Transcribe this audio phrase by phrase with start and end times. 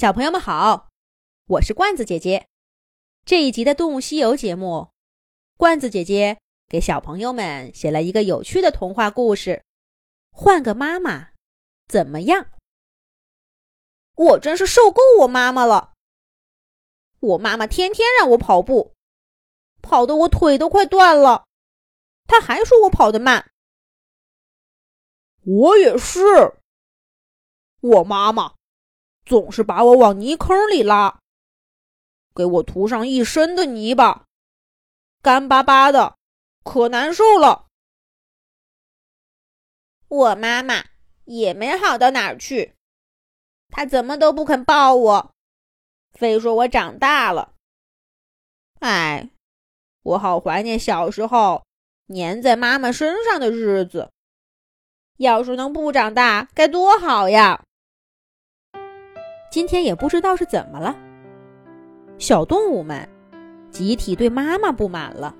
[0.00, 0.88] 小朋友们好，
[1.44, 2.48] 我是罐子姐姐。
[3.26, 4.92] 这一集的《动物西游》节目，
[5.58, 9.62] 罐子姐姐给小朋友们写了一个有趣的童话故事。
[10.30, 11.32] 换个妈妈
[11.86, 12.46] 怎么样？
[14.14, 15.92] 我真是受够我妈妈了。
[17.18, 18.94] 我妈妈天天让我跑步，
[19.82, 21.44] 跑得我腿都快断了，
[22.24, 23.50] 她还说我跑得慢。
[25.44, 26.20] 我也是。
[27.82, 28.54] 我妈妈。
[29.24, 31.20] 总是把我往泥坑里拉，
[32.34, 34.24] 给我涂上一身的泥巴，
[35.22, 36.16] 干巴巴的，
[36.64, 37.66] 可难受了。
[40.08, 40.86] 我妈妈
[41.24, 42.74] 也没好到哪儿去，
[43.68, 45.32] 她怎么都不肯抱我，
[46.12, 47.54] 非说我长大了。
[48.80, 49.30] 哎，
[50.02, 51.64] 我好怀念小时候
[52.08, 54.10] 粘在妈妈身上的日子。
[55.18, 57.62] 要是能不长大，该多好呀！
[59.50, 60.96] 今天也不知道是怎么了，
[62.18, 63.06] 小动物们
[63.68, 65.34] 集体对妈妈不满了，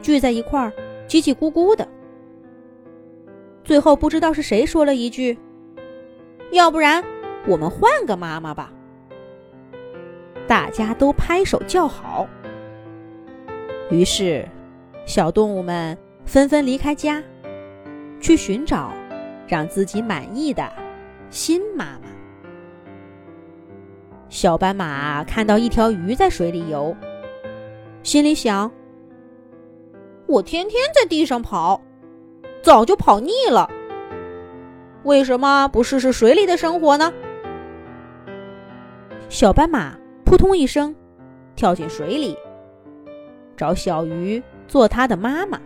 [0.00, 0.72] 聚在一块儿
[1.08, 1.86] 叽叽咕咕的。
[3.64, 5.36] 最后不知道是谁说了一句
[6.52, 7.02] ：“要不然
[7.48, 8.72] 我们换个妈妈吧。”
[10.46, 12.28] 大家都拍手叫好。
[13.90, 14.48] 于是，
[15.04, 17.20] 小动物们纷纷离开家，
[18.20, 18.92] 去寻找
[19.48, 20.72] 让自己满意的
[21.28, 22.17] 新妈妈。
[24.28, 26.94] 小斑马看到一条鱼在水里游，
[28.02, 28.70] 心里想
[30.28, 31.80] ：“我天天在地上跑，
[32.62, 33.68] 早就跑腻了。
[35.04, 37.12] 为什么不试试水里的生活呢？”
[39.30, 40.94] 小斑马扑通一声
[41.56, 42.36] 跳进水里，
[43.56, 45.58] 找小鱼做它的妈妈。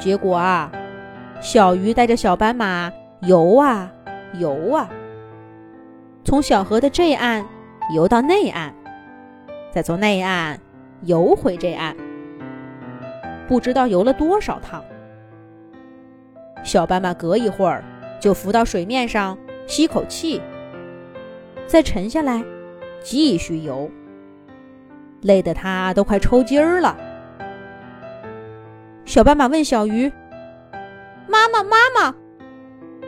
[0.00, 0.72] 结果啊，
[1.40, 3.90] 小鱼带着小斑马游啊
[4.40, 4.90] 游啊。
[6.24, 7.44] 从小河的这岸
[7.94, 8.72] 游到那岸，
[9.70, 10.58] 再从那岸
[11.02, 11.94] 游回这岸，
[13.46, 14.82] 不知道游了多少趟。
[16.62, 17.84] 小斑马隔一会儿
[18.18, 19.36] 就浮到水面上
[19.66, 20.40] 吸口气，
[21.66, 22.42] 再沉下来
[23.02, 23.90] 继续游，
[25.20, 26.96] 累得它都快抽筋儿了。
[29.04, 30.10] 小斑马问小鱼
[31.28, 32.14] ：“妈妈，妈妈，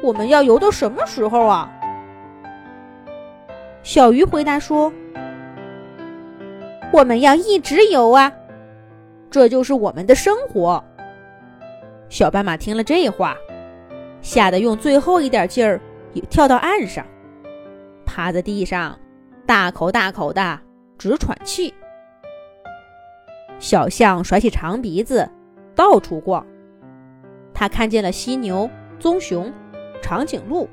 [0.03, 1.73] 我们要游到什么时候啊？”
[3.87, 4.93] 小鱼回答说
[6.93, 8.33] ：“我们要一直游啊，
[9.31, 10.83] 这就是我们的生活。”
[12.11, 13.37] 小斑马听了这话，
[14.21, 15.81] 吓得用最后一点劲儿
[16.15, 17.07] 也跳到岸上，
[18.05, 18.99] 趴在地上，
[19.47, 20.59] 大口大口的
[20.99, 21.73] 直喘气。
[23.61, 25.31] 小象甩起长鼻子，
[25.77, 26.45] 到处逛。
[27.55, 28.69] 他看见了犀牛、
[28.99, 29.53] 棕熊、
[30.03, 30.69] 长颈鹿。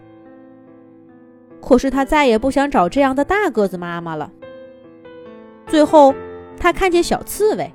[1.66, 4.30] 可是他再也不想找这样的大个子妈妈了。
[5.66, 6.14] 最后，
[6.60, 7.72] 他看见小刺猬，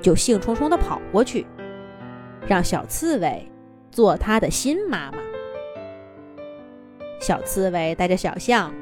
[0.00, 1.46] 就兴冲冲地跑过去，
[2.46, 3.46] 让小刺猬
[3.90, 5.18] 做他的新妈妈。
[7.20, 8.72] 小刺猬带着小象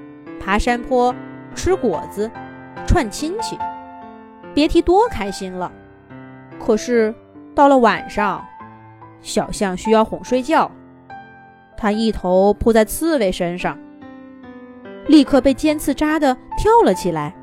[0.41, 1.13] 爬山坡、
[1.57, 2.31] 吃果子、
[2.87, 3.59] 串亲戚，
[4.55, 5.71] 别提多开心了。
[6.65, 7.13] 可是
[7.53, 8.45] 到了晚上，
[9.21, 10.71] 小象需要哄睡觉，
[11.77, 13.77] 它一头扑在刺猬身上。
[15.07, 17.35] 立刻被尖刺扎的跳了起来，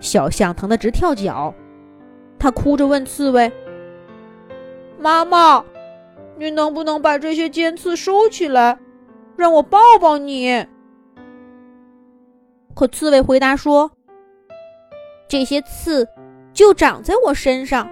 [0.00, 1.54] 小象疼得直跳脚，
[2.38, 3.50] 他哭着问刺猬
[4.98, 5.64] ：“妈妈，
[6.36, 8.78] 你能不能把这些尖刺收起来，
[9.36, 10.66] 让我抱抱你？”
[12.74, 13.92] 可刺猬回答说
[15.28, 16.08] ：“这些刺
[16.52, 17.88] 就长在我身上，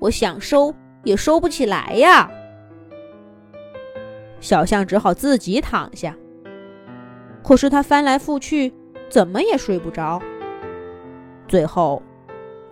[0.00, 0.74] 我想收
[1.04, 2.28] 也收不起来呀。”
[4.40, 6.14] 小象只好自己躺下。
[7.46, 8.74] 可是他翻来覆去，
[9.08, 10.20] 怎么也睡不着。
[11.46, 12.02] 最后，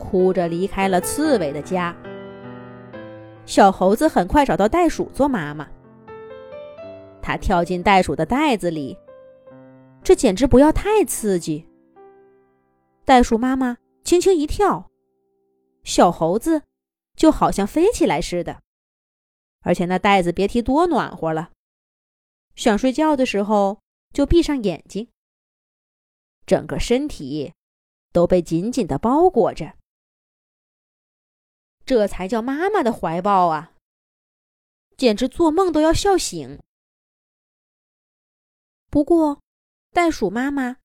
[0.00, 1.94] 哭着离开了刺猬的家。
[3.46, 5.68] 小猴子很快找到袋鼠做妈妈。
[7.22, 8.98] 他跳进袋鼠的袋子里，
[10.02, 11.68] 这简直不要太刺激。
[13.04, 14.90] 袋鼠妈妈轻轻一跳，
[15.84, 16.62] 小猴子
[17.14, 18.58] 就好像飞起来似的。
[19.62, 21.50] 而且那袋子别提多暖和了，
[22.56, 23.83] 想睡觉的时候。
[24.14, 25.10] 就闭上眼睛，
[26.46, 27.52] 整个身体
[28.12, 29.76] 都被紧紧的包裹着，
[31.84, 33.72] 这才叫妈妈的怀抱啊！
[34.96, 36.62] 简直做梦都要笑醒。
[38.88, 39.42] 不过，
[39.90, 40.76] 袋鼠妈妈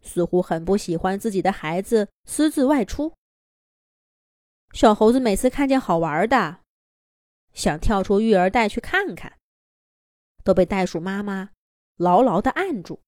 [0.00, 3.14] 似乎很不喜欢自己的孩子私自外出。
[4.72, 6.64] 小猴子每次看见好玩的，
[7.52, 9.38] 想跳出育儿袋去看看，
[10.42, 11.50] 都被袋鼠妈妈。
[12.02, 13.00] 牢牢的按住。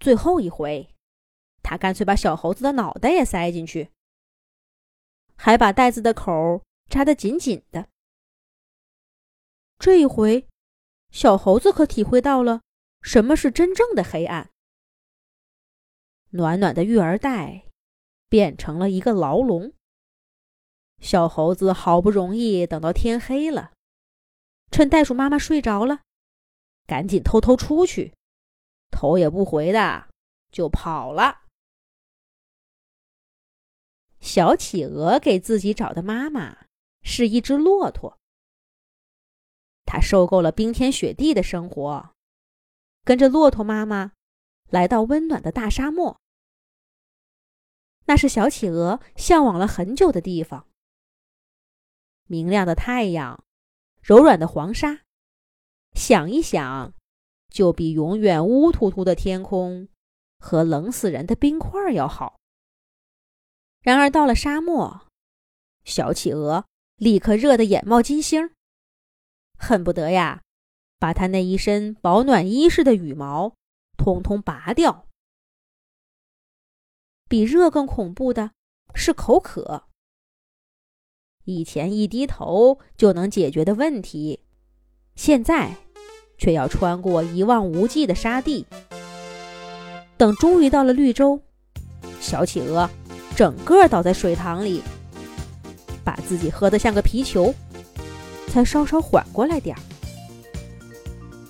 [0.00, 0.88] 最后一回，
[1.62, 3.90] 他干脆把小猴子的脑袋也塞进去，
[5.36, 7.88] 还把袋子的口扎得紧紧的。
[9.78, 10.48] 这一回，
[11.10, 12.62] 小猴子可体会到了
[13.02, 14.50] 什么是真正的黑暗。
[16.30, 17.66] 暖暖的育儿袋
[18.28, 19.72] 变成了一个牢笼。
[21.00, 23.72] 小猴子好不容易等到天黑了，
[24.70, 26.00] 趁袋鼠妈妈睡着了，
[26.86, 28.14] 赶紧偷偷出去，
[28.90, 30.08] 头也不回的
[30.50, 31.42] 就跑了。
[34.20, 36.66] 小企鹅给自己找的妈妈
[37.02, 38.18] 是一只骆驼。
[39.84, 42.14] 它受够了冰天雪地的生活，
[43.04, 44.12] 跟着骆驼妈妈
[44.70, 46.18] 来到温暖的大沙漠。
[48.06, 50.66] 那是小企鹅向往了很久的地方。
[52.26, 53.44] 明亮的太阳，
[54.00, 55.03] 柔软的黄沙，
[55.94, 56.92] 想一想，
[57.48, 59.88] 就比永远乌突突的天空
[60.38, 62.36] 和冷死人的冰块要好。
[63.80, 65.06] 然而到了沙漠，
[65.84, 68.50] 小企鹅立刻热得眼冒金星，
[69.58, 70.42] 恨不得呀，
[70.98, 73.54] 把它那一身保暖衣似的羽毛
[73.96, 75.06] 通通拔掉。
[77.28, 78.52] 比热更恐怖的
[78.94, 79.88] 是口渴。
[81.44, 84.44] 以前一低头就能解决的问题，
[85.14, 85.83] 现在
[86.38, 88.66] 却要穿过一望无际的沙地。
[90.16, 91.40] 等终于到了绿洲，
[92.20, 92.88] 小企鹅
[93.34, 94.82] 整个倒在水塘里，
[96.04, 97.54] 把自己喝得像个皮球，
[98.48, 99.80] 才稍稍缓过来点儿。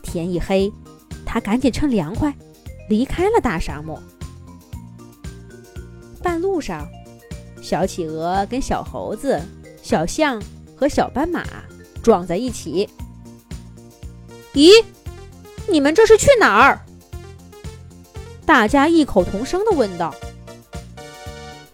[0.02, 0.72] 天一黑，
[1.26, 2.34] 他赶紧趁凉快
[2.88, 4.00] 离开了大沙漠。
[6.22, 6.88] 半路上，
[7.60, 9.40] 小企鹅跟小猴子。
[9.82, 10.42] 小象
[10.74, 11.44] 和小斑马
[12.02, 12.88] 撞在一起。
[14.54, 14.84] 咦，
[15.68, 16.80] 你们这是去哪儿？
[18.46, 20.14] 大家异口同声的问道。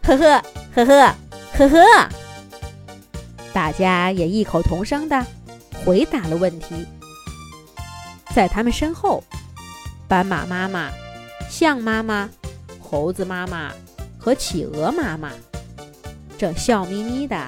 [0.03, 0.43] 呵呵
[0.75, 1.15] 呵呵
[1.53, 2.09] 呵呵，
[3.53, 5.25] 大家也异口同声的
[5.85, 6.87] 回答了问题。
[8.35, 9.23] 在他们身后，
[10.09, 10.91] 斑马妈妈、
[11.51, 12.31] 象妈妈、
[12.81, 13.73] 猴子妈妈
[14.19, 15.31] 和企鹅妈妈
[16.39, 17.47] 正笑眯眯的。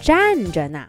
[0.00, 0.86] 站着呢。